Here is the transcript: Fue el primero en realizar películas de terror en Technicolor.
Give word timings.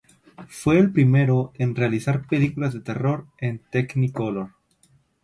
Fue 0.47 0.79
el 0.79 0.91
primero 0.91 1.51
en 1.59 1.75
realizar 1.75 2.25
películas 2.25 2.73
de 2.73 2.79
terror 2.79 3.27
en 3.37 3.59
Technicolor. 3.69 4.49